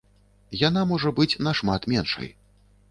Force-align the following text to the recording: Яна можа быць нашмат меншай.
Яна 0.61 0.81
можа 0.93 1.13
быць 1.21 1.29
нашмат 1.49 1.81
меншай. 1.95 2.27